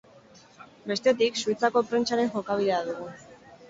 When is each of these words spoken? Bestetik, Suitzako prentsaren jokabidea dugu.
Bestetik, 0.93 1.39
Suitzako 1.43 1.87
prentsaren 1.93 2.35
jokabidea 2.37 2.85
dugu. 2.93 3.17